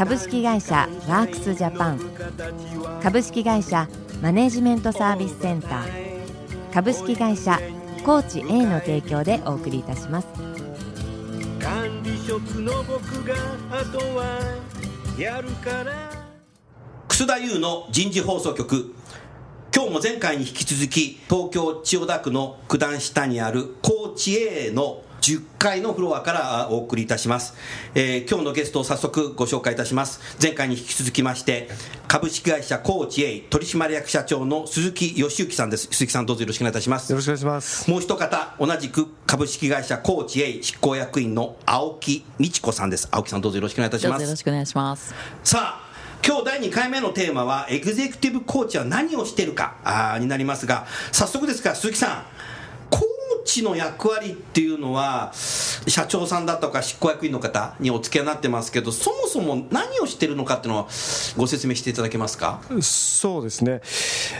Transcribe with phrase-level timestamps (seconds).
[0.00, 2.00] 株式会社ワークスジャパン。
[3.02, 3.86] 株式会社
[4.22, 6.72] マネジメントサービスセンター。
[6.72, 7.60] 株式会社
[8.02, 10.28] コーチ A の提供でお送りいたします。
[11.60, 13.34] 管理職の僕が
[13.70, 14.40] あとは
[15.18, 16.10] やるから。
[17.06, 18.94] 楠田優の人事放送局。
[19.76, 27.54] 今日も前回に引き続き東京千代田区の九段下にあるコーチ A の10階のフロアからお送りいたします、
[27.94, 30.20] えー、今日のゲストを早速ご紹介いたします。
[30.42, 31.68] 前回に引き続きまして
[32.08, 35.88] 株式会社コーチ A 取締役社長の鈴木義之さんです。
[35.90, 37.10] 鈴木さんどうぞよろしくお願いいたします。
[37.10, 37.90] よろしくお願いします。
[37.90, 43.08] もう一方同じく株式会社コーチ A 執行役員の青木美智子さんです。
[43.10, 44.22] 青木さんどうぞよろしくお願いいたします。
[44.22, 45.14] よろしくお願いします。
[45.44, 45.90] さあ
[46.26, 52.24] 今日第2回目のテーマはエグゼクティブコーチは何をしているかあになりますが早速ですが鈴木さん
[53.44, 60.82] チの役割っていうのは社長さんだとか執行役員の方にお付き合いになってますけどそもそも何をしてるのかっていうのを
[61.36, 62.60] ご説明していただけますか？
[62.80, 63.80] そうですね。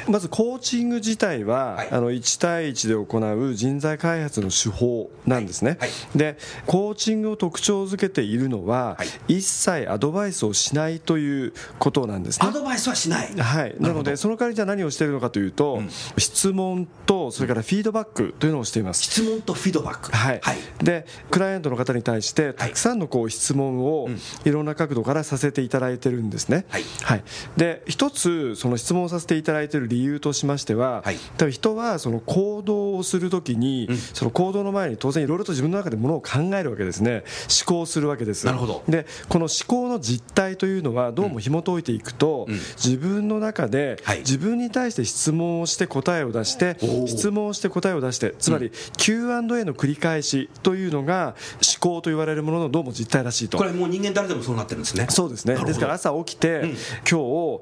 [0.09, 5.89] まずコーチング自体は、はい、あの1対1で行う人材開発の手法なんですね、はい。
[5.89, 12.48] はい、でコーチングを特徴づけているのは、一切アドバイスをしないということなんですね。
[12.48, 13.33] アドバイスはしない。
[13.34, 13.77] はい。
[13.78, 19.02] なのでその代わりじゃ何をしているのかというと、うん、質問とそれからフィードバックというのをしていますます。
[19.02, 20.12] 質問とフィードバック。
[20.12, 24.09] はい、はい、でクライアントの方に対してたくさんのこう質問を
[24.44, 26.66] いろんな角度からさせていただいてるんですね。
[26.69, 27.22] はい、はい、
[27.56, 37.25] で一つその質問をさせていただいている理由としましては、はい、多分人はその行動をするときに、うん、その行動の前に当然いろいろと自分の中でものを考えるわけですね。
[37.66, 38.47] 思考するわけです。
[38.47, 38.82] なるほど。
[38.88, 46.76] でこの思考の実態というのはどうも紐解いていくと、うん、自分の中で自分に対して質問をして答えを出して
[47.06, 53.58] 質問をして答えを出してつまり Q&A の繰り返しというのが思考と言われるもののどうも実態らしいと。
[53.58, 55.06] これもう人間誰でもそうなってるんですね。
[55.10, 55.56] そうですね。
[55.64, 57.14] ですから朝起きて、うん、今日、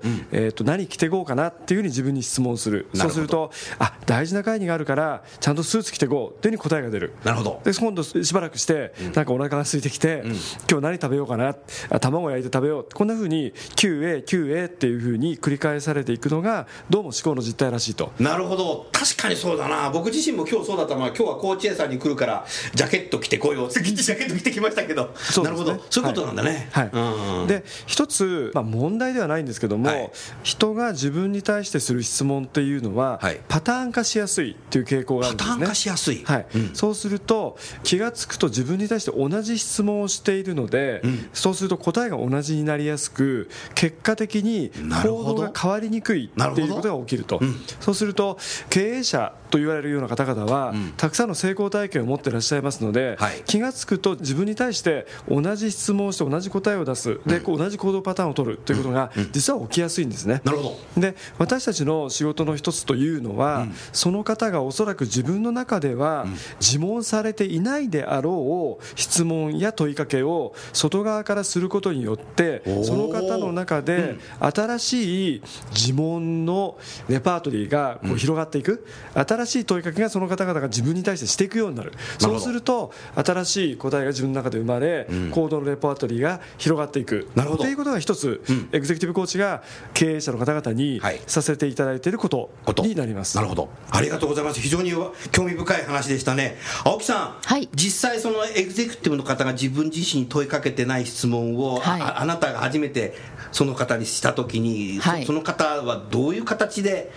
[0.03, 2.89] うん、えーと、何着ていこうかなっていうふうに自分に質問する。
[2.95, 7.15] そうするとあ大事な会議があるからちゃんとスーツ着ていこうっていうふうに答えが出る。
[7.25, 7.61] なるほど。
[7.65, 10.23] で今度しばらくして、うん、なんかお腹が空いてきて、
[10.71, 11.55] 今日何食べようかな？
[12.01, 12.87] 卵焼いて食べよう。
[12.93, 18.13] こんなふうに QA、QA っていうふうに繰り返されていくのがどうも思考の実態らしいと。
[18.19, 18.87] なるほど。
[18.93, 19.91] 確かにそうだな。
[19.91, 23.69] 僕自身も今日そうだったのは今日はコーチエさんに来るからジャケット着てこいよ。
[23.69, 25.11] 次ジャケット着てきましたけど、ね、
[25.45, 25.83] なるほど。
[25.91, 30.11] そういうことなんだね、はい、はい、で一つ、まあ、問題ではないんですけども、はい、
[30.43, 35.55] 人が自分に対してする質問っていうのは、はい、パターン化しやすいっていう傾向があるんですね。
[35.55, 44.71] パターン化しやすい、はい、うん、そうすると気が付くと自分に対して同じ質問をしているので、うん、そうすると答えが同じになりやすく結果的に
[45.03, 48.39] 行動が変わりにくいっていうことが起きると、うん、そうすると
[48.71, 57.21] 経営者と言われるような方々は、たくさんの成功体験を持ってらっしゃいますので、はい、気が付くと自分に対して同じ質問をして同じ答えを出す。
[57.25, 60.43] で、うん、同じ行動パターンを取るということが実は起きやすいんですね。
[60.45, 61.01] なるほど。
[61.01, 66.27] で私たちの仕事の一つというのは、うん、その方がおそらく自分の中では
[66.61, 76.77] 自問されていないであろう質問や問いかけを外側からすることによってその方の中で新しい自問の
[77.09, 81.93] レパートリーがこう広がっていく、新しい問いかけがその方々が自分に対してしていくようになる。
[82.19, 87.29] そうすると新しい答えが自分の中で生まれ、うん、行動のレパートリーが広がっていく。
[87.35, 87.65] なるほど。
[87.65, 89.63] ということが一つ、うん、エグゼクティブコーチが
[89.95, 92.51] 経営者の方々にさせていただいていること
[92.83, 93.69] になります、なるほど。
[93.91, 94.61] ありがとうございます。
[94.61, 94.93] 非常に
[95.33, 96.57] 興味深い話でしたね。
[96.85, 103.15] 青木さん、はい、実際そのエグゼクティブの方が自分自身に問いかけてない質問を、はい、ああなたが初めて
[103.53, 107.11] その方にしたときに、はい、その方はどういう形で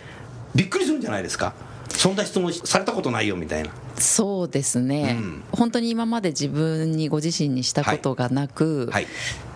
[0.56, 1.54] びっくりするんじゃないですか？
[2.02, 3.70] そんな質問されたことないよみたいな。
[3.96, 9.04] そうですね、うん、本当に今まで自分にご自身にしたことがなく、はい。
[9.04, 9.08] はい、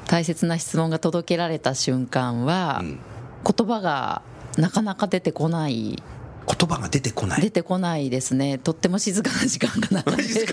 [0.06, 3.00] 大切な質問が届けられた瞬間は、うん、
[3.44, 4.22] 言葉が
[4.60, 6.04] なかなか出てこない。
[6.48, 7.42] 言葉が出てこない。
[7.42, 8.60] 出てこないですね。
[8.60, 10.46] とっても静かな時間が流れて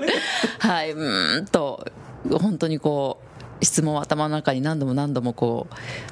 [0.60, 0.92] はい。
[0.92, 1.86] うんと
[2.30, 5.66] 本当にこう質問を頭の中に何度も何度もこ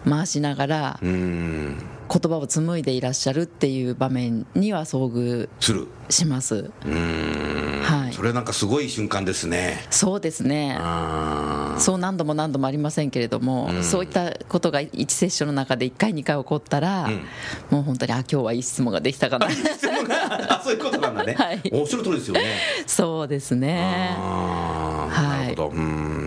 [0.07, 1.77] う回しながら言
[2.09, 5.49] 葉を紡いでいらっしゃるっていう場面には遭遇
[6.11, 6.71] します。
[6.83, 8.13] はい。
[8.13, 9.85] それなんかすごい瞬間ですね。
[9.91, 10.77] そうですね。
[10.79, 17.09] あそう何度も何度もありませんけれども、そういったことが1セッションの中で1回2回起こったら、
[17.71, 19.51] もう本当にあ今日はいい質問ができたかな。
[19.51, 21.61] 質問があそういうことなんだね、はい。
[21.73, 22.43] 面白いとおりですよね。
[22.87, 24.17] そうですね。
[24.19, 25.09] は
[25.45, 25.47] い。
[25.47, 25.69] なるほど。
[25.71, 26.22] うん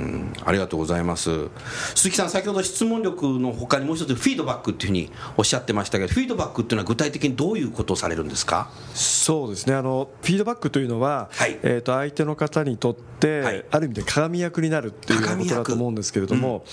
[0.45, 1.49] ありがとうございます。
[1.95, 8.69] 鈴木さん先ほど質問力のほかにもう一つフィードバックっていうふうにおっしゃってましたけどフィードバックっていうのは具体的にどういうことをされるんですか？
[8.93, 9.75] そうですね。
[9.75, 11.57] あのフィードバックというのは、はい。
[11.63, 13.65] えー、と相手の方にとって、はい。
[13.71, 16.63] ある意味で鏡役になるっていうことだと思うんですけれども、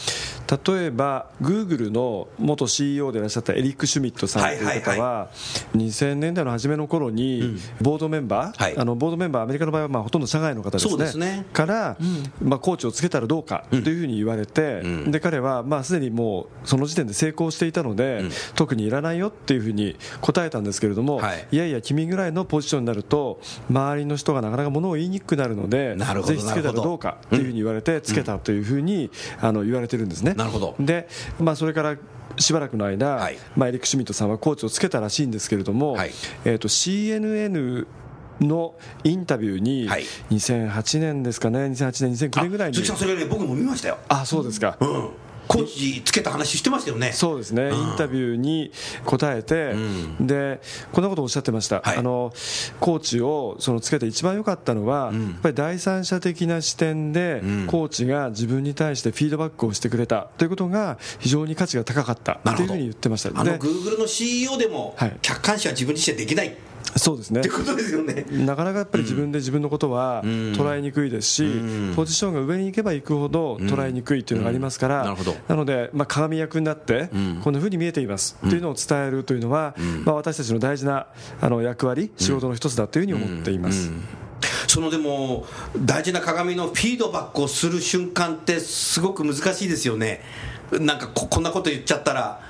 [0.67, 5.33] 例えば、グーグルの元 CEO でいらっしゃったエリック・シュミットさんという方は、はい
[5.77, 8.77] 2000年代の初めの頃に、ボードメンバー、はい。
[8.77, 11.47] あのボードメンバー、アメリカの場合はまあほとんど社外の方ですね、ね。
[11.53, 11.97] から、
[12.43, 18.25] まあ、コーチをつけたらどうかというふうに言われて、で彼はまあすでにもうその時点で成功していたので、
[18.55, 21.49] 特にいらないよっていうふうに答えたんですけれども、はい。
[21.51, 29.11] いやいや、君ぐらいのポジションになると、周りの人がなかなかものを言いにくくなるので、ぜひつけたらどうかっていうふうに言われて、つけたというふうに
[29.41, 30.35] あの言われてるんですね。
[30.35, 30.75] なるほど。
[30.79, 31.09] で、
[31.41, 31.97] まあ、それから
[32.39, 33.39] しばらくの間、はい。
[33.57, 36.11] まあ、エリック・シュミットさんはコーチをつけたらしいんですけれども、はい。
[36.45, 37.87] えー、と CNN
[38.41, 38.75] の
[39.05, 40.05] インタビューに、はい。
[40.31, 42.75] 2008年ですかね、2008年、2009年ぐらいに。
[42.77, 43.99] 鈴木さんそれね僕も見ましたよ。
[44.09, 45.11] あそうですか、うん。
[45.49, 47.13] コーチつけた話してましたよね。
[47.13, 48.73] そうですね、インタビューに
[49.05, 49.75] 答えて、
[50.21, 50.61] で
[50.93, 51.97] こんなことをおっしゃってました、はい。
[51.97, 52.33] あの
[52.81, 60.29] コーチをそのつけて一番良かったのは、やっぱり第三者的な視点で、コーチが自分に対してフィードバックをしてくれた。
[60.39, 62.41] ということが、非常に価値が高かった。
[62.45, 63.31] というふうに言ってました。
[63.35, 65.19] あのでグーグルの CEO でもはい。
[65.21, 66.49] 客観視は自分自身でできない。
[66.49, 66.53] っ
[66.97, 67.41] そうですね。
[67.41, 68.27] てことですよね。
[68.31, 71.45] なかなかやっぱり自分で自分のことは捉えにくいですし、
[71.97, 75.17] ポジションが上に行けば行くほど捉えにくいというのがありますから、
[75.49, 77.09] なので、まあ、鏡役になって、
[77.43, 79.75] こんなふうに見えていますというのを伝えるというのは、
[80.05, 81.07] まあ、私たちの大事な
[81.41, 83.91] あの役割、仕事の一つだというふうに思っています。
[84.67, 85.47] そのでも
[85.77, 90.23] 大事な鏡のフィードバックをする瞬間ってすごく難しいですよね。
[90.73, 92.41] なんかここんなこと言っちゃったら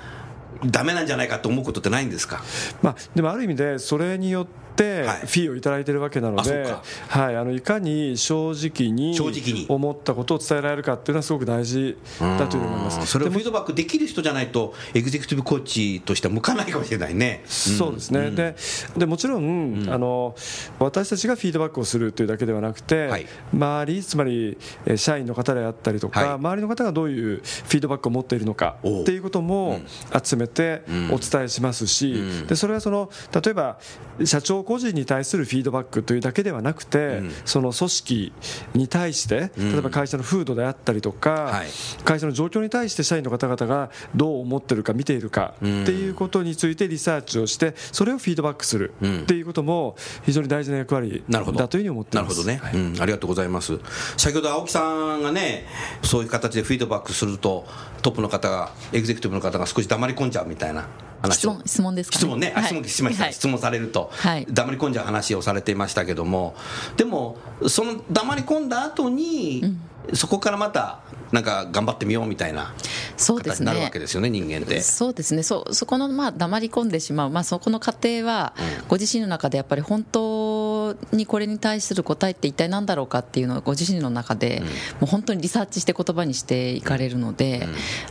[0.64, 2.42] ダメなんじゃないかと思うことってないんですか？
[2.82, 5.26] まあ、でもある意味で、それによって、フはい。
[5.26, 6.64] ィーをいただいているわけなので、
[7.08, 13.06] はい、あのいかに正直に思ったことを伝えられるかっていうのは、すごく大事だというふうに思います。
[13.06, 17.42] それをフィードバックできる人じゃないとエグゼクティブコーチとしては向かないかもしれないね。
[17.46, 18.54] そうですね、で
[18.96, 20.34] でもちろん、あの、
[20.78, 23.26] 私たちがフィードバックをするというだけではなくて、はい。
[23.52, 26.30] 周り、つまりえー社員の方であったりとか、はい。
[26.34, 29.80] 周りの方がどういうフィードバックを持っているのかっていうことも
[30.22, 33.78] 集めてお伝えしますし、でそれはその例えば
[34.24, 38.32] 社長個人に対するフィードバックというだけではなくて、その組織
[38.74, 41.66] に対して、例えば会社の風土であったりとか、はい。
[42.04, 52.46] 会社の状況に対して社員の方々がどう思ってるか、見ているかっていうことについてリサーチをして、それをフィードバックするっていうことも、非常に大事な役割だというふうに思っています。
[52.46, 52.74] なるほどね、はい。
[52.74, 53.78] うん、ありがとうございます。
[54.16, 55.66] 先ほど青木さんがね
[56.02, 57.66] そういう形でフィードバックすると
[58.02, 60.86] トップの方がエグゼクティブの方が少し黙り込んじゃうみたいな
[61.22, 61.52] 話を。
[61.52, 62.18] 質問質問ですかね？
[62.18, 62.68] 質問ね、あはい。
[62.68, 63.32] 質問しました、はい。
[63.32, 64.46] 質問されると、はい。
[64.50, 66.54] 黙り込んじゃう話をされていましたけども。
[66.96, 67.38] でも
[67.68, 69.76] その黙り込んだ後に、
[70.14, 71.00] そこからまた
[71.32, 72.74] なんか頑張ってみようみたいな
[73.16, 73.66] そうですね。
[73.66, 74.80] 形になるわけですよね人間って。
[74.82, 75.42] そうですね。
[75.42, 78.52] そうそこのまあ黙り込んでしまう、まあ、そこの過程は、
[78.88, 84.62] ご自身の中でやっぱり本当にこれに対する答えって一体何だろうかっていうのをご自身の中で、
[85.00, 87.68] もう本当にリサーチして言葉にしていかれるので、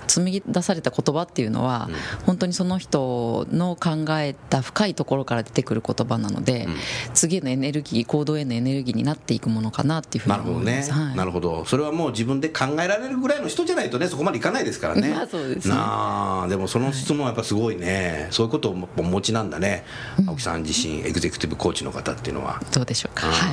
[0.08, 1.90] 紡ぎ出された言葉っていうのは、
[2.26, 6.68] 本当にその人の考えた深いところから出てくる言葉なので、
[7.14, 10.62] 次へのエネルギー行動へのエネルギーになっていくものかなっていうふうになるほどね。
[10.62, 11.16] 思います。、はい。
[11.16, 11.66] なるほど。
[11.66, 15.10] それはもう自分で考えられるぐらいの人じゃないとねそこまでいかないですからね。
[15.14, 15.76] まあそうですね。
[15.76, 19.86] なあでもその質問はやっぱすごいね、そういうことをお持ちなんだね、
[20.28, 22.62] 青木さん自身エグゼクティブコーチの方っていうのは。
[22.72, 23.28] どうでしょうか。
[23.28, 23.52] はい。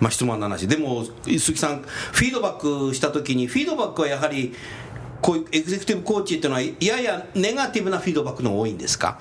[0.00, 0.66] まあ、質問の話。
[0.66, 4.54] でも鈴木さんフィードバックしたときにフィードバックはやはり
[5.20, 9.18] こういうエグゼクティブコーチっていうのはややネガティブなフィードバックの多いんですか？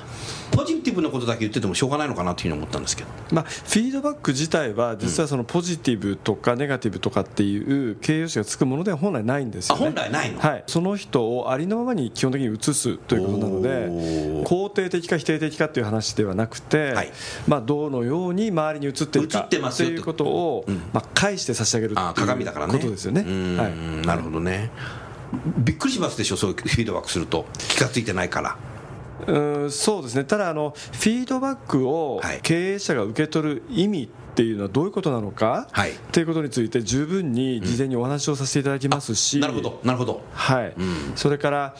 [0.51, 3.09] ポジティブなことだけ言っててもしょうがないのかなというふうに思ったんですけど。
[3.31, 10.39] まあ、フィードバック自体は、実はそのポジティブとかネガティブとかっていう形容詞がつくものでは本来ないんですよ、ね、あ本来ないの？
[10.39, 13.69] はい、その人をありのままに基本的に移すということなので、
[14.45, 17.11] 肯定的か否定的かっていう話ではなくて、はい。
[17.47, 22.73] まあ、どのように周りに移っているかということを、まあ、返して差し上げるあという鏡だからね。
[22.73, 23.23] ことですよね。
[24.03, 24.71] なるほどね
[25.57, 27.45] びっくりしますでしょそういうフィードバックすると。
[27.57, 28.57] 気がついてないから。
[29.27, 30.23] うんそうですね。
[30.23, 32.39] ただあの、フィードバックをはい。
[32.41, 35.91] 経営者が受け取る意味っていうのはどういうことなのか、はい。
[35.91, 39.81] っていうことについて十分に事前にお話をさせていただきますし、なるほど。
[39.83, 40.21] なるほど。
[40.31, 40.73] はい。
[41.15, 41.75] それから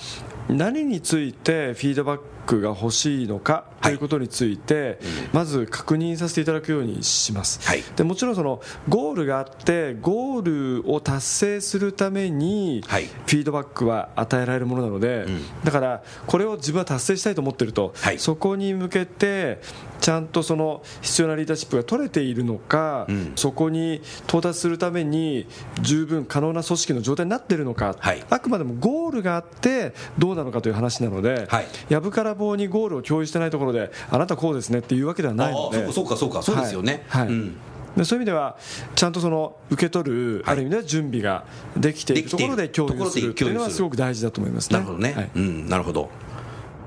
[0.49, 4.99] 何についてフィードバックが欲しいのかということについて、
[5.31, 7.83] まず確認させていただくようにします、はい。
[7.95, 13.03] でもちろんそのゴールがあってゴールを達成するためにフはい。
[13.27, 15.27] ィードバックは与えられるものなので、
[15.63, 18.19] だからこれを自分は達成したいと思っていると、はい。
[18.19, 19.61] そこに向けて
[19.99, 25.47] ちゃんとその必要なリーダーシップが取れているのか、そこに到達するために
[25.81, 28.23] 十分可能な組織の状態になっているのか、はい。
[28.29, 31.67] あくまでもゴールがあってどうなのかという話なので、はい。
[31.89, 35.91] やぶから棒にゴールを共有してないところであなたこうですねっていうわけではないので。
[35.91, 37.05] そうかそうかそうかそうですよね。
[37.07, 37.25] はい。
[37.25, 37.33] はい。
[37.33, 37.57] うん。
[37.97, 38.57] でそういう意味では
[38.95, 40.53] ちゃんとその受け取る、はい。
[40.53, 44.79] ある意味では準備ができているところで共有するというのはすごく大事だと思いますね。
[44.79, 45.29] なるほどね、はい。
[45.35, 46.09] うん、なるほど。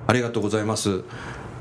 [0.07, 1.03] ありがとうございます。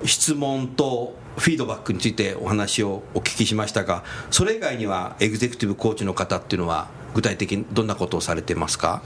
[0.06, 9.02] 質問とフィードバックについてお話をお聞きしましたがそれ以外にはエグゼクティブコーチの方っていうのは具体的にどんなことをされてますか？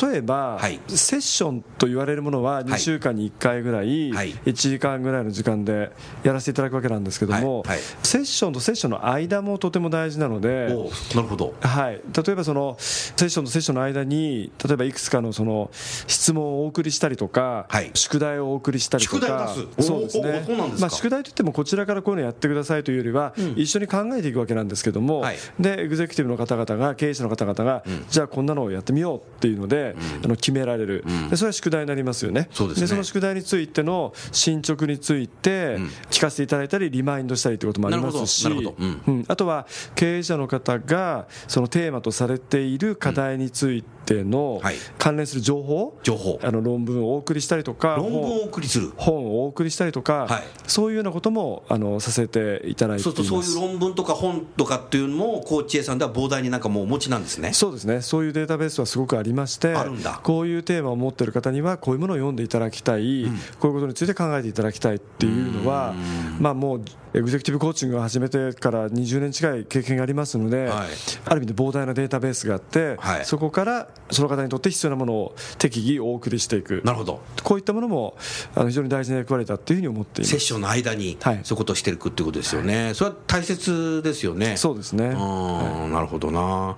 [0.00, 0.80] 例えば、はい。
[0.88, 4.34] セッションと言われるものは2週間に1回ぐらい、はい。
[4.44, 5.90] 1時間ぐらいの時間で
[6.22, 7.68] やらせていただくわけなんですけども、はい。
[7.70, 7.78] はい。
[8.02, 10.68] セッションとセッションの間もとても大事なので。
[11.14, 11.54] なるほど。
[11.60, 15.70] はい、例えばそのセッションとセッションの間に例えばいくつかのその
[16.06, 17.90] 質問をお送りしたりとか、はい。
[17.94, 20.44] 宿題をお送りしたりとかそうですね。
[20.78, 25.36] まあ、宿題といってもこちらからこういうのやってくださいというよりは、一緒に考えていくわけなんですけども、はい。
[25.58, 32.48] でエグゼクティブの方々が経営者の方々が、じゃあこんなのをやってみようっていうので、あの決められる、でそれは宿題になりますよね。
[32.52, 35.78] そうでその宿題についての進捗について
[36.10, 39.24] 聞かせていただいたりリマインドしたりということもありますしうん。
[39.28, 44.74] あとは経営者の方がそのテーマとされている課題についてのはい。
[44.98, 46.40] 関連する情報、情報。
[46.42, 48.92] あの論文をお送りしたりとか論文をお送りする。
[48.96, 50.42] 本をお送りしたりとか、はい。
[50.66, 57.52] そういうようなこともあのさせていただいてそいういう論文とか本とかっていうのもコーチ A さんでは膨大になんかもうお持ちなんですね。
[57.52, 58.00] そうですね。
[58.00, 60.20] そういうデータベースはすごくありましてあるんだ。
[60.22, 63.26] こういうテーマを持っている方にはこういうものを読んでいただきたい、
[63.58, 65.94] こういうことについて考えていただきたいっていうのは
[66.38, 70.88] まあもうエグゼクティブコーチングを始めてから20年近い経験がありますので、はい。
[71.24, 73.24] ある意味で膨大なデータベースがあって、はい。
[73.24, 76.82] そこからその方にとって必要なものを適宜お送りしていく。
[76.84, 77.20] なるほど。
[77.42, 78.16] こういったものも
[78.54, 80.30] あの非常に大事な役割だというふうに思っています。
[80.30, 81.40] セッションの間にはい。
[81.42, 84.56] そういうことをしていくっていうことですよね、それは大切ですよね。
[84.56, 85.06] そうですね。
[85.06, 86.76] うんなるほどな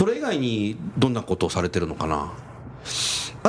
[0.00, 2.32] それ以外にどんなことをされてるのかな？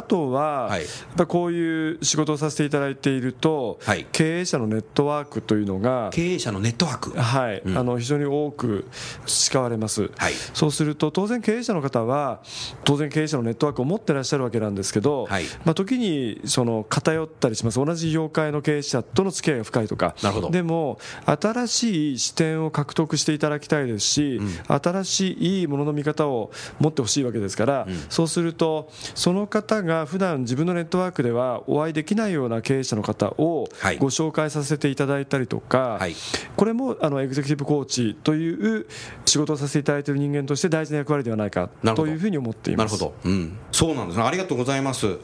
[0.02, 0.82] あとは、はい。
[0.82, 4.08] やっぱりこういう仕事をさせていただいていると、はい。
[4.12, 7.12] 経営者のネットワークというのが、経営者のネットワーク。
[7.12, 7.62] はい。
[7.76, 8.86] あの非常に多く
[9.26, 10.34] 培われます、はい。
[10.54, 12.42] そうすると当然経営者の方は
[12.84, 15.46] 当然経営者のネットワークを持ってらっしゃるわけなんですけど、はい。
[15.66, 17.84] まあ、時にその偏ったりします。
[17.84, 20.16] 同じ業界の経営者との付き合いが深いとか。
[20.24, 20.50] なるほど。
[20.50, 33.98] でも新しい視点を獲得していただきたいですし、新しいいいものの見方を持ってほしいわけですから、そうするとその方が普段自分のネットワークではお会いできないような経営者の方をはい。
[33.98, 36.16] ご紹介させていただいたりとか、はい。
[36.56, 38.88] これもあのエグゼクティブコーチという
[39.26, 42.94] 仕事をさせていただいている人間として大事な役割ではないかというふうに思っています。
[42.94, 44.18] なるほど、うん、そうなんです。
[44.18, 45.18] ねありがとうございます。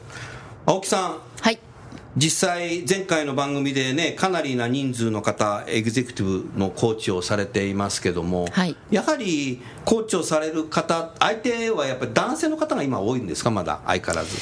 [0.66, 1.18] 青木さん。
[1.42, 1.60] はい
[2.18, 8.76] 実際前回の番組でねかなりな人数の方エグゼクティブのコーチをされていますけども、はい。
[8.90, 13.52] やはりコーチをされる方相手はやっぱり男性の方が今多いんですか？
[13.52, 14.36] まだ相変わらず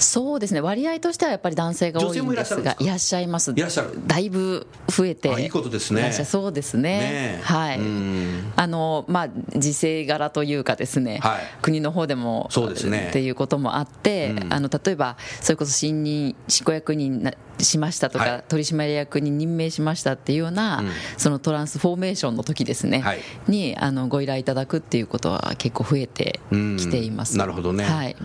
[0.00, 0.60] そうですね。
[0.60, 2.76] 割合としてはやっぱり男性が多いんですが。
[2.78, 3.52] いらっしゃいます。
[3.52, 4.00] いらっしゃる。
[4.06, 5.32] だいぶ増えて。
[5.32, 6.00] あいいことですね。
[6.00, 7.40] いらっしゃるそうですね。
[7.42, 7.78] はい。
[7.78, 8.52] うん。
[8.56, 11.40] あのまあ時勢柄というかですね、はい。
[11.62, 13.08] 国の方でもそうですね。
[13.10, 14.52] っていうこともあって、うん。
[14.52, 18.44] あの例えばそれこそ新任執行役人なしましたとか、はい。
[18.48, 20.90] 取締役に任命しましたっていうような、うん。
[21.16, 23.20] そのトランスフォーメーションの時ですね、はい。
[23.48, 26.40] にあのご依頼いただくっていうことは結構増えて
[26.78, 27.34] きています。
[27.34, 27.84] うんなるほどね。
[27.84, 28.16] はい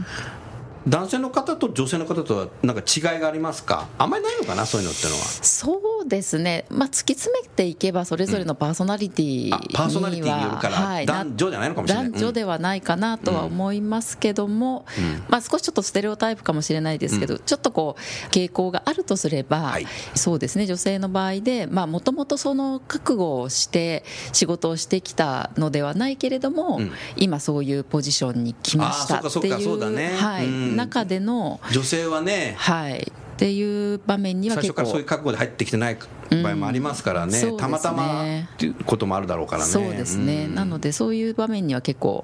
[0.88, 3.88] 男性の方と女性の方とはなんか違いがありますか？
[3.98, 4.68] あんまりないのかな？
[4.68, 5.20] そういうのってのは。
[5.20, 11.06] そうですね、まあ、突き詰めていけばそれぞれのパーソナリティには、あパーソナリティによるからはい。
[11.08, 12.12] 男女じゃないのかもしれない。
[12.12, 14.86] 男女ではないかなとは思いますけども、
[15.28, 19.88] まあ、少しちょっとステレオタイプかもしれないですけど、ちょっとこう傾向があるとすれば、はい。
[20.14, 20.68] そうですね。
[20.68, 26.92] 女性の場合でもともとその覚悟をして仕事をしてきたのではないけれども、ん。
[27.16, 30.14] 今そういうポジションに来ましたっていっかそっかそうね。
[30.16, 30.46] はい。
[30.46, 35.98] うん中での、女性はねはい、っていう場面には結構最初からそういう覚悟で入ってきてない
[36.44, 37.52] 場合もありますからね、うん。
[37.52, 37.58] ね。
[37.58, 38.26] たまたまっ
[38.58, 39.70] ていうこともあるだろうからね。
[39.70, 40.56] そうですね、うん。
[40.56, 42.24] なのでそういう場面には結構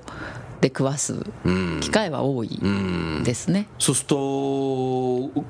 [0.62, 1.16] 出くわす
[1.82, 2.60] 機会は多い
[3.24, 3.68] ですね。
[3.80, 4.16] そうすると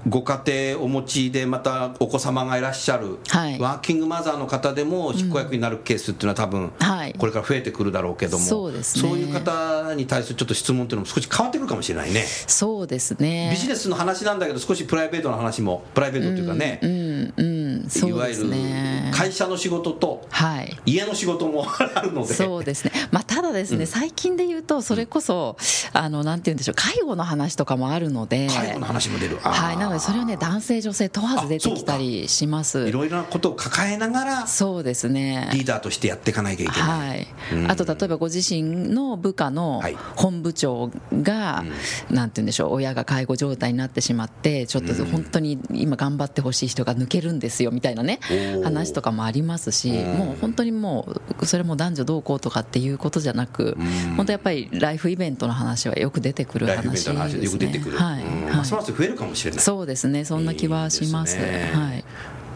[0.08, 3.60] ご家庭お持ちでまたお子様がいらっしゃる、はい。
[3.60, 7.13] ワーキングマザーの方でも執行役になるケースっていうのは多分はい。
[7.18, 9.10] これから増えてくるだろうけども、そうですね。
[9.10, 12.24] そういう方に対するちょっと質問っていうのも少し変わってくるかもしれないね。
[12.48, 13.50] そうですね。
[13.51, 19.11] ビジネスの話なんだけど少しプライベートの話もプライベートっていうかね、うんうん、そいうわゆでするね。
[19.13, 20.77] 会社の仕事とはい。
[20.85, 22.33] 家の仕事もあるので。
[22.33, 25.57] そうですね、まあ、ただですね、最近で言うと、それこそ、
[25.93, 29.37] あのなんて言うんでしょう、介護の話とかもあるので、介護の話も出る。
[29.37, 32.87] はい、なので、それはね、男性、女性問わず出てきたりします。
[32.87, 32.91] い。
[32.91, 35.49] ろいろなことを抱えながらそうですね。
[35.53, 37.27] リーダーとしてやっていかなきゃいけない、はい、
[37.67, 39.97] あと例えばご自身の部下のはい。
[40.15, 41.63] 本部長が、
[42.09, 51.08] なんて言うんでしょう、親が介護状態になってしまって、ちょっと本当に今、頑張ってほしい人が抜けるんですよみたいなねー、話とかもありますし、もう本当にも
[51.39, 53.77] う、それも男女どうこうとかっていうことじゃなく、
[54.18, 58.24] 本当やっぱりライフイベントの話はよく出てくる話でよく出てくる、はい。
[58.24, 59.60] ますます増えるかもしれない。
[59.60, 61.38] そうですね、そんな気はします。
[61.38, 61.72] いいですね。
[61.74, 62.03] はい。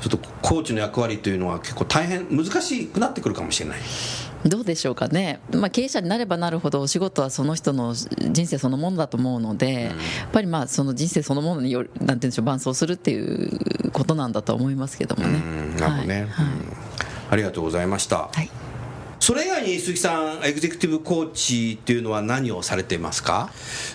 [0.01, 3.79] ちょっとコーチの役割というのは結構大変難しくなってくるかもしれない
[4.45, 9.93] どうでしょうかね、まあ、経営者になればなるほどお仕事はその人の人生そのものだと思うので、やっ
[10.31, 15.39] ぱりまあその人生そのものによるなんて言うんでしょう伴走するっていうことなんだと思いますけどもね。
[15.39, 16.27] うんなるほどね、
[17.29, 18.64] ありがとうございました、はい
[19.25, 23.49] それ以外に鈴木さんエグゼクティブコーチっていうのは何をされていますか？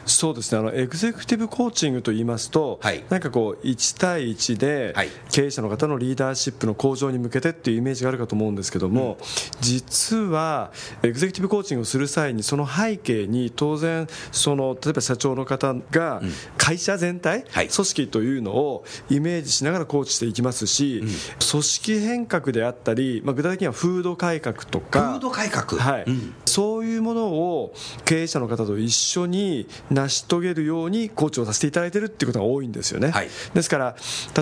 [0.05, 0.59] そうですね。
[0.59, 3.05] あのエグゼクティブコーチングと言いますと、はい。
[3.11, 5.09] なんかこう1対1ではい。
[5.31, 9.19] 経営者の方のリーダーシップの向上に向けてっていうイメージがあるかと思うんですけども、
[9.61, 10.73] 実は
[11.05, 16.23] エグゼクティブコーチングをする際にその背景に当然その例えば社長の方が
[16.57, 17.69] 会社全体、はい。
[17.69, 21.05] 組織というのをイメージしながらコーチしていきますし、
[21.53, 25.81] 組織変革であったり、まあ、具体的には風土改革とか風土改革。
[25.81, 26.05] はい。
[26.07, 33.29] うんそういうものを経営者の方と一緒に成し遂げるようにコーチをさせていただいているっていうことが多いんですよね、はい。
[33.55, 33.97] ですから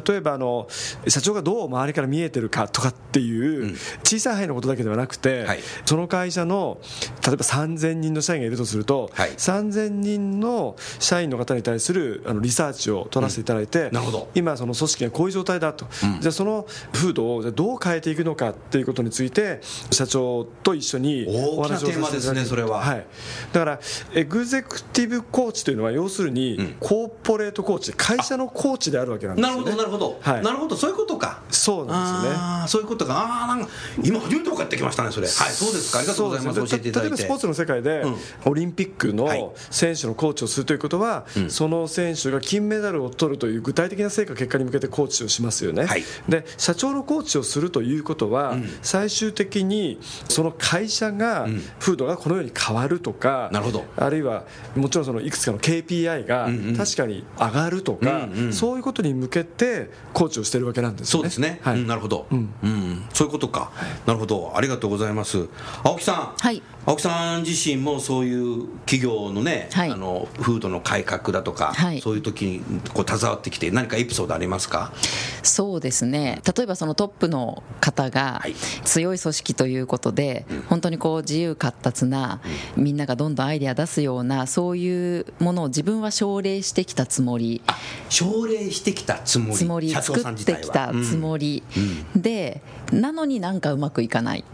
[0.06, 0.68] 例えばあの
[1.06, 5.60] 社長がどう周りから見えてるかとかっていう小さい範囲のことだけではなくて、はい。
[5.84, 6.80] その会社の
[7.26, 9.30] 例えば3000人の社員がいるとすると、はい。
[9.30, 14.28] 3000人の社員の方に対するあのリサーチを取らせていただいて、なるほど。
[14.34, 15.86] 今その組織がこういう状態だと、
[16.20, 22.80] じゃあその風土をじゃあどう変えていくのかっていうことについて社長と一緒にお話をさせていただ大きなテーマですねそれは。
[22.80, 23.06] はい、
[23.52, 23.80] だから
[24.14, 30.42] エグゼクティブコーチというのは要するにコーポレートコーチ会社のコーチであるわけなんですなるよねほどなるほど、はい。
[30.42, 31.42] なるほどそういうことか。
[31.50, 32.68] そうなんですよね。
[32.68, 33.14] そういうことか。
[33.14, 33.68] ああなんか
[34.02, 35.26] 今初めて分かってきましたねそれ。
[35.26, 35.98] はいそうですか。
[35.98, 36.60] ありがとうございます。
[36.70, 37.16] 教えていただいて。
[37.16, 38.16] 例えばスポーツの世界で、うん。
[38.46, 39.38] オリンピックはい。
[39.38, 46.04] の選手のコーチをするということは、その選手が金メダルを取るという具体的な成果、結果に向けてコーチをしますよね、はい。
[46.28, 51.48] で社長のコーチをするということは、最終的にその会社が、
[51.88, 53.84] 風土がこのように変わるとか、なるほど。
[53.96, 54.44] あるいは
[54.76, 58.52] もちろんそのいくつかの KPI が確かに上がるとか、うんうん。
[58.52, 61.30] そういうことに向けてコーチをしてるわけなんですよね。
[61.30, 61.80] そうですね、はい。
[61.80, 63.06] うんなるほど、うん。
[63.14, 63.72] そういうことか、
[64.04, 64.52] なるほど。
[64.54, 65.48] ありがとうございます。
[65.82, 69.90] 青木さん、はい青木さん自身もそういう企業のね、はい。
[69.90, 72.00] あの風土の改革だとか、はい。
[72.00, 72.60] そういう時に
[72.94, 74.90] こう携わってきて何かエピソードありますか？
[75.42, 76.40] そうですね。
[76.56, 78.54] 例えばそのトップの方がはい。
[78.84, 82.40] 強い組織ということで、本当にこう自由闊達な、
[82.74, 87.60] みんながどんどんアイデア出すようなそういうものを自分は奨励してきたつもり。
[87.66, 87.76] あ
[88.08, 89.90] 奨励してきたつもり。
[89.90, 91.62] 作ってきたつもり、
[92.16, 94.44] でなのになんかうまくいかない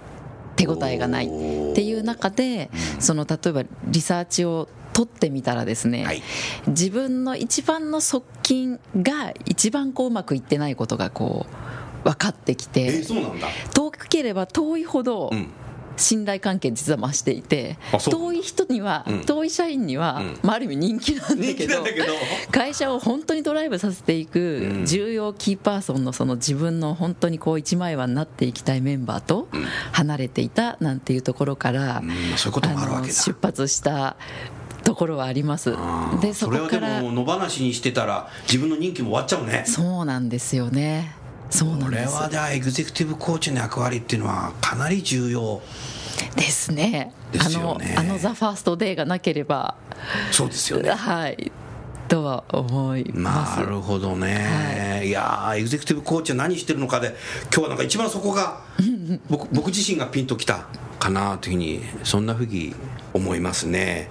[0.57, 1.27] 手応えがない。
[1.27, 1.29] っ
[1.75, 6.23] ていう中で、その例えばリサーチを取ってみたらですね、はい。
[6.69, 11.47] 自分の一番の側近が一番こううまくいってないことがこ
[12.05, 13.05] う分かってきえて
[13.75, 15.51] 遠ければ遠いほどうん
[15.97, 17.79] 信頼関係実は増していて
[18.11, 19.21] 遠い人には、うん。
[19.25, 20.39] 遠い社員には、うん。
[20.43, 21.85] まあ、ある意味人気なんだ人けど。
[22.51, 29.49] 会社を本当にドライブさせていく重要キーパーソンのその自分の本当にこう一枚岩になっていきたいメンバーと
[29.93, 32.03] 離れていたなんていうところから、
[33.07, 34.17] 出発した
[34.85, 35.75] ところはあります。
[36.21, 39.65] でそそれはでこからも野放しにしてたら自分の任期も終わっちゃうね。
[39.67, 41.15] そうなんですよね。
[41.51, 45.61] そうなんこれですはじゃあエグゼクティブコーチの役割っていうのはかなり重要
[46.37, 47.13] ですね。
[47.33, 47.95] ですよね。
[47.99, 49.77] あのあのザファーストデーがなければ、
[50.31, 50.91] そうですよね。
[50.91, 51.53] はい。
[52.09, 53.61] とは思います。
[53.61, 58.61] なるほどね、い、やーエグゼクティブコーチは何してるのかで今日はなんか一番そこが
[59.31, 60.67] 僕僕自身がピンときた
[60.99, 62.75] かなというふうにそんなふうに
[63.15, 64.11] 思いますね。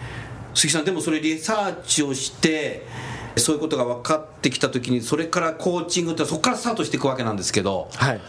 [0.56, 2.86] 鈴木さんでもそれリサーチをして
[3.38, 8.22] そういうことが分かってきた時にそれからコーチングってそこからスタートしていくわけなんですけどはい。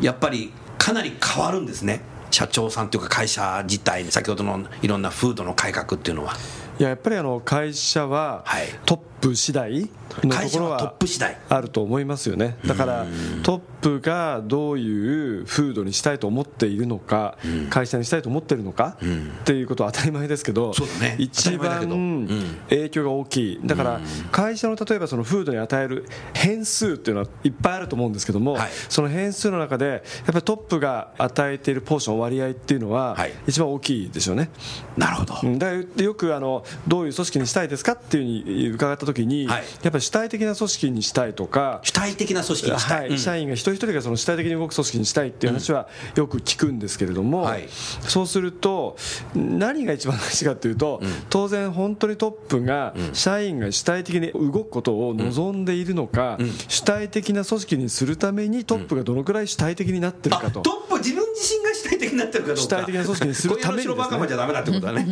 [0.00, 2.02] やっぱりかなり変わるんですね。
[2.30, 6.34] 社長さんというか会社自体に先ほどのいろんな風土の改革っていうのは。
[6.78, 8.66] いややっぱりあの会社ははい。
[8.84, 9.04] トップ
[9.34, 9.88] 次第？
[10.22, 11.36] のと会社はトッころはプ次第。
[11.48, 12.56] あると思いますよね。
[12.66, 13.06] だから
[13.42, 17.36] トップがどういう風土にしたいと思っているのか
[17.70, 21.16] 会社にしたいと思っているのかっていうことは当たり前ですけどね。
[21.18, 22.28] 一番
[22.68, 23.60] 影響が大きい。
[23.64, 24.00] だから
[24.30, 28.70] 会社の例えばその風土に与える変数っていうのはいっぱいあると思うんですけどもはい。
[28.88, 33.32] その変数の中でやっぱりトップが与えているポーション割合っていうのははい。
[33.46, 34.50] 一番大きいでしょうね。
[34.96, 35.58] なるほど、うん。
[35.58, 39.64] だよくあのどういう組織にしたいですかっていうふうに伺ったときに、はい。
[39.82, 43.08] やっぱり主体的な組織にしたいとか、主体的な組織にしたい、はい。
[43.10, 43.18] うん。
[43.18, 47.68] 社員が一人一人がその主体的に動く組織にしたいっていう話はよく聞くんですけれども、はい。
[48.02, 48.96] そうすると、
[49.34, 56.38] 何が一番大事かというと、当然、本当にトップが社員が主体的に動くことを望んでいるのか、
[56.68, 60.60] 主体的な組織にするためにトップがどのくらい主体的になってるあかと。
[60.60, 62.62] トップ自分自身が主体的になってるかどうか。
[62.62, 65.06] 主体的な組織にするためにですね小屋の白バカマじゃダメだってことだね、はい。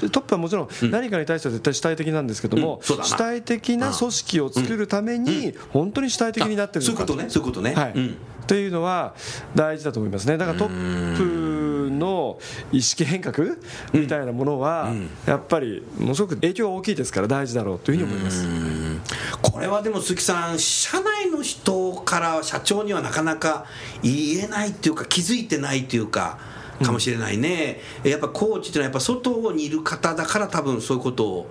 [0.00, 7.92] でトップはもちろん何かに対しては絶対主体的なんですけども、主体的な組織を作るために本当に主体的になってるのかそういうことねそういうことね、はい。
[7.94, 8.16] うん。
[8.46, 9.14] というのは
[9.54, 10.38] 大事だと思いますね。
[10.38, 12.38] だからトップの
[12.72, 13.56] 意識変革
[13.92, 14.90] みたいなものは
[15.26, 18.46] やっぱりものすごく影響が大きいですから大事だろうというふうに思います。
[19.42, 23.66] これはでも鈴木さん社内の人から社長にはなかなか
[24.02, 26.38] 言えないっていうか気づいてないっていうか
[26.82, 31.46] かもしれないね、やっぱコーチっていうのはやっぱ外にいる方だから多分そういうことを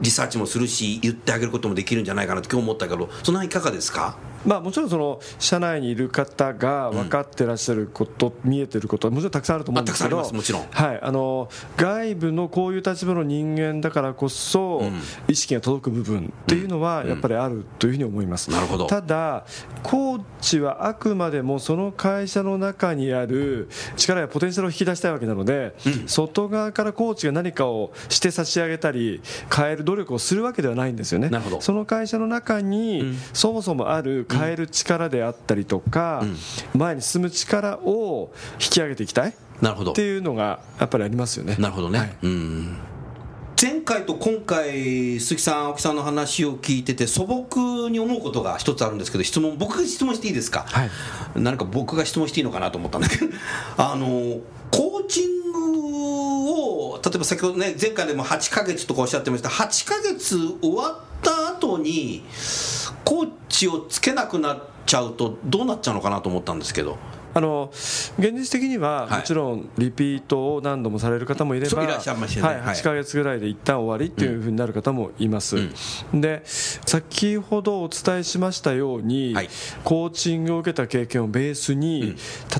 [0.00, 4.16] リサーチもするし言ってあげることもできるんじゃないかなと今日思ったけどその辺いかがですか？
[4.46, 14.82] まあ、もちろんその社内にいる方が分かってらっしゃること、見えてることはもちろんたくさんあると思うんですけどはい、あの外部のこういう立場の人間だからこそ、
[15.26, 18.86] 意識が届く部分っていうのはやっぱりあるというふうに思います、なるほど。
[18.86, 19.44] ただ
[19.82, 25.74] コーチはあくまでもその会社の中にある力やポテンシャルを引き出したいわけなので、
[26.06, 29.20] 外側からコーチが何かをして差し上げたり
[29.54, 31.28] 変える努力をするわけではないんですよね。
[31.28, 31.60] なるほど。
[31.60, 36.24] その会社の中に、そもそもある変える力であったりとか、
[36.74, 39.92] 前に進む力を引き上げていきたいっなるほど。
[39.92, 41.56] ていうのがやっぱりありますよね。
[41.58, 42.16] なるほどね、はい。
[42.22, 42.76] うん。
[43.60, 50.90] 前回と今回鈴木さん青木さんの話を聞いてて素朴に思うことが一つあるんですけど質問僕が質問していいですか、はい。
[51.34, 53.26] 何か僕が質問していいのかなと思ったんだけど。
[53.76, 56.52] あのコーチング
[56.92, 59.48] を例えば先ほどね前回でも8ヶ月とかおっしゃってました。
[59.48, 62.24] 8ヶ月終わった後に
[63.08, 66.98] コーチをつけなくなっちゃうとどうなっちゃうのかなと思ったんですけど。
[67.32, 69.20] あの現実的にははい。
[69.20, 71.96] もちろんリピートを何度もされる方もいれば、はい、はい。
[71.98, 75.56] 8ヶ月ぐらいで一旦終わりっていうふうになる方もいます、
[76.12, 79.48] で先ほどお伝えしましたように、はい。
[79.84, 82.14] コーチングを受けた経験をベースに、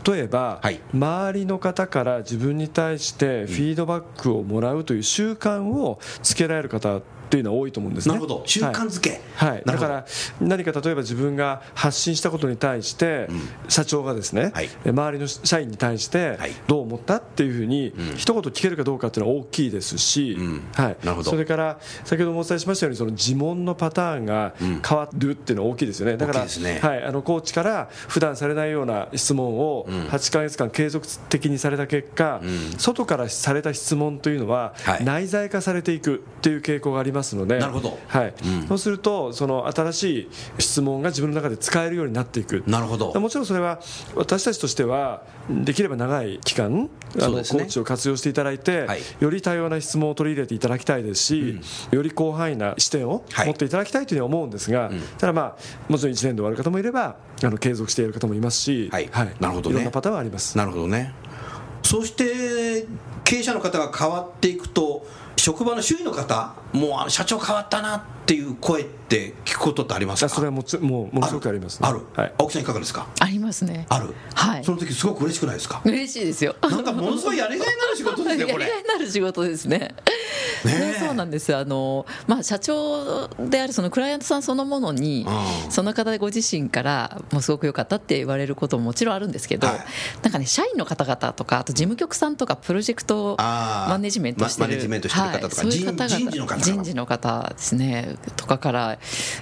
[0.06, 0.80] 例えば、はい。
[0.94, 8.14] 周りの方から自分に対してフィードバックをもらうという習慣をつけられる方っていうのは多いと思うんですね。
[8.14, 8.42] なるほど。
[8.46, 10.06] 習慣づけ、はい、はい、だから
[10.40, 13.28] 何か例えば自分が発信したことに対して、
[13.68, 14.68] 社長がですね、はい。
[14.86, 16.52] 周りの社員に対してはい。
[16.66, 20.62] どう思ったっていうふうに一言聞けるかどうかっていうのは大きいですし、ん。
[20.74, 21.30] はい、なるほど。
[21.30, 26.16] それから先ほどもお伝えしましたようにその自問のパターンが変わるっていうのは大きいですよね。
[26.16, 26.78] だからね。
[26.80, 32.40] はい、あのコーチから普段されないような質問を8ヶ月間継続的にされた結果、
[32.78, 35.04] 外からされた質問というのははい。
[35.04, 37.98] 内在化されていくっていう傾向がありますので、なるほど。
[38.06, 38.34] はい。
[38.68, 40.28] そうするとその新しい
[40.58, 42.62] 質問が自分の中で使えるようになっていく。
[42.66, 43.18] なるほど。
[43.18, 43.80] もちろんそれは
[44.14, 49.00] 私たちとしてはできれば長い期間あの、ねコーチを活用していただいて、はい。
[49.20, 55.56] より多様な質問を取り入れていただきたいですし、より広範囲な視点をはい持っていただきたいというふうに思うんですが、ただまあ
[55.88, 59.10] もちろん1年で終わる方もいればあの継続している方もいますし、はい。
[59.40, 59.76] なるほどね。
[59.76, 60.56] いろんなパターンはあります。
[60.56, 61.14] なるほどね。
[61.82, 62.86] そして
[63.24, 65.06] 経営者の方が変わっていくと
[65.48, 70.26] 職場の周囲の方もうあの社長変わったなっていう声って聞くことってありますか？
[70.26, 73.06] あそれはもつもうものすごくあります、ある、はい、青木さんいかがですか？
[73.18, 73.86] ありますね。
[73.88, 74.14] ある。
[74.34, 74.64] はい。
[74.64, 75.80] その時すごく嬉しくないですか？
[75.86, 76.54] 嬉しいですよ。
[76.60, 78.66] なんかものすごいやりがいになる仕事ですねこれ。
[78.66, 79.94] やりがいになる仕事ですね。
[80.64, 80.78] ね。
[80.92, 85.70] ねそうなんですあの、まあ、社長であるそのクライアントさんそのものに、うん。
[85.70, 89.78] その方ご自身からもうすごく良かったって言われることももちろんあるんですけど、はい。
[90.22, 98.98] なんかね社員の方々とかあと事務局さんとかプロジェクトマネジメントしてるママネジメントしてる方とか、はい、そういう方々人事の方人事の方ですねとかから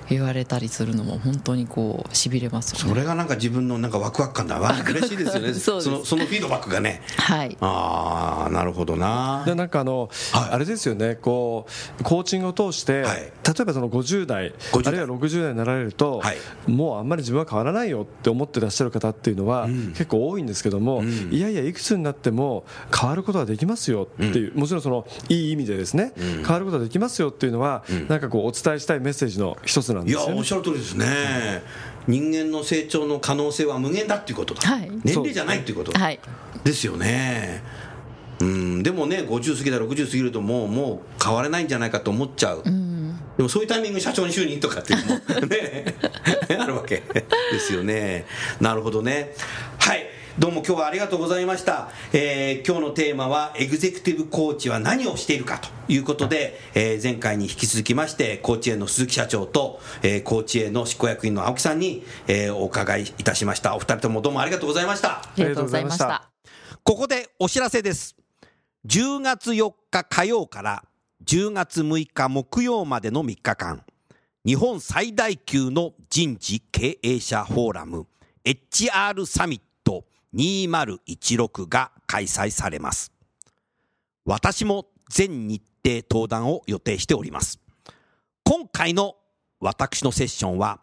[0.08, 2.88] 言われたりするのも本当にこうしびれますよね。
[2.88, 5.54] それがなんか自分のなんかワクワク感だわ嬉しいですよね。
[5.54, 7.02] そのそのフィードバックがね。
[7.16, 7.56] はい。
[7.60, 9.44] ああなるほどな。
[9.46, 10.50] でなんかあの、はい。
[10.52, 11.66] あれですよねこ
[12.00, 13.18] うコーチングを通して、はい。
[13.18, 13.28] 例
[13.60, 14.86] えばその50代50代。
[14.86, 16.36] あるいは60代になられると、はい。
[16.66, 19.88] もうあんまり自分は変わらないよって思ってらっしゃる方っていうのは、ん。
[19.92, 21.32] 結構多いんですけども、ん。
[21.32, 30.32] いやいやいくつになっても変わることはできますよっていう、もちろんそのいい意味でですね、変わることはできますよっていうのは、なんかこうお伝えしたいメッセージの一つなんいですよね。
[30.32, 31.62] やおっしゃる通りですね、
[32.06, 34.90] 人間の成長の可能性は無限だっていうことだ、はい。
[35.04, 36.20] 年齢じゃないっていうことだ、はい。
[36.64, 37.62] ですよね
[38.40, 38.82] うん。
[38.82, 42.62] でもね50過ぎた60過ぎるともうもう変われないんじゃないかと思っちゃう、
[43.36, 45.94] でもそういうタイミング社長に就任とかっていうのもね
[46.58, 47.02] あるわけ。
[47.52, 48.26] ですよね。
[48.60, 49.34] なるほどね。
[49.78, 50.06] はい。
[50.38, 63.76] どうも今日はありがとうございました、えー今日のテーマはエグゼクティブコーチは何をしているかということで、えー前回に引き続きましてコーチ園の鈴木社長と、えーコーチ園の執行役員の青木さんに、えーお伺いいたしました。
[63.76, 65.08] お二人ともどうもありがとうございました。
[65.20, 66.28] ありがとうございました。
[66.84, 68.25] ここでお知らせです。
[68.86, 70.84] 10月4日火曜から
[71.24, 73.84] 10月6日木曜までの3日間、
[74.44, 78.06] 日本最大級の人事経営者フォーラム
[78.44, 80.04] HR サミット
[80.36, 83.10] 2016が開催されます。
[84.24, 87.58] 私も全日程登壇を予定しております。
[88.44, 89.16] 今回の
[89.58, 90.78] 私のセッションは、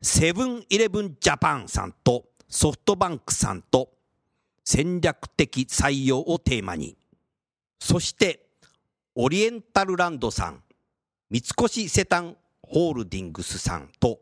[0.00, 3.90] セブンイレブンジャパンさんとソフトバンクさんと
[4.62, 6.97] 戦略的採用をテーマに、
[7.78, 8.46] そして、
[9.14, 10.62] オリエンタルランドさん、
[11.30, 14.20] 三越セタンホールディングスさんと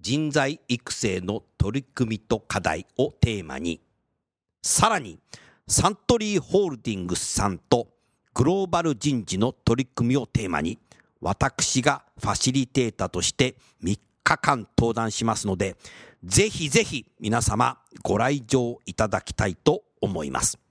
[0.00, 3.80] 人材育成の取り組みと課題をテーマに、
[4.62, 5.18] さらに、
[5.68, 7.88] サントリーホールディングスさんと
[8.34, 10.78] グローバル人事の取り組みをテーマに、
[11.20, 15.76] 私がファシリテーターとして3日間登壇しますので、
[16.22, 20.65] ぜひぜひ皆様ご来場いただきたいと思います。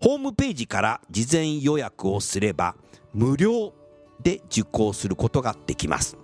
[0.00, 2.74] ホームページから事前予約をすれば
[3.12, 3.72] 無料
[4.22, 6.16] で受講することができます。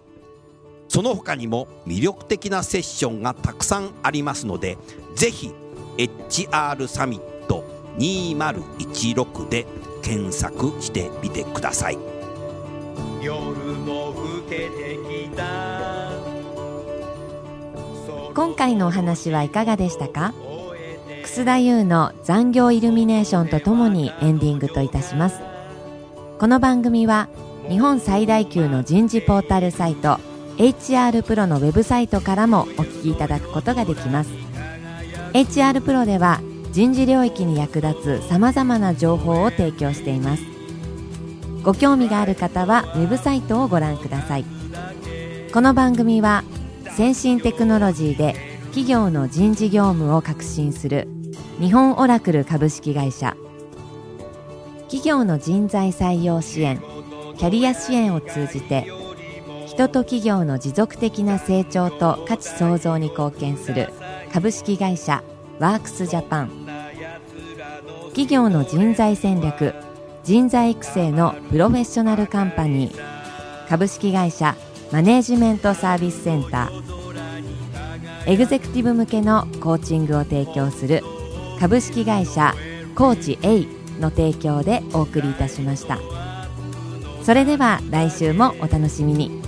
[0.88, 4.76] その他にも魅力的なセッションがたくさんありますので、
[5.14, 5.52] ぜひ
[5.96, 7.64] HR サミット
[7.98, 9.66] 2016で
[10.02, 11.98] 検索してみてください。
[13.22, 16.10] 夜も更けてきた
[18.34, 20.32] 今回のお話はいかがでしたか？
[21.32, 25.40] 楠田優の残業イルミネーションとともにエンディングといたします。
[26.40, 27.28] この番組は
[27.68, 30.18] 日本最大級の人事ポータルサイト
[30.56, 34.30] HR プロのウェブサイトからもお聞きいただくことができます。
[35.32, 36.40] HR プロでは
[36.72, 40.42] 人事領域に役立つさまざまな情報を提供しています。
[41.62, 44.44] ご興味がある方はウェブサイトをご覧ください。
[45.52, 46.42] この番組は
[46.96, 48.34] 先進テクノロジーで
[48.70, 51.06] 企業の人事業務を革新する
[51.60, 53.36] 日本オラクル株式会社。
[54.84, 56.82] 企業の人材採用支援
[57.36, 58.86] キャリア支援を通じて
[59.66, 63.90] 人と企業の持続的な成長と価値創造に貢献する
[64.32, 65.22] 株式会社
[65.60, 66.66] ワークスジャパン。
[68.08, 69.74] 企業の人材戦略
[70.24, 73.68] 人材育成のプロフェッショナルカンパニー。
[73.68, 74.56] 株式会社
[74.90, 76.80] マネージメントサービスセンター。
[78.26, 81.02] エグゼクティブ向けのコーチングを提供する
[81.60, 82.54] 株式会社
[82.94, 83.66] コーチ A
[84.00, 85.98] の提供でお送りいたしました。
[87.22, 89.39] それでは来週もお楽しみに。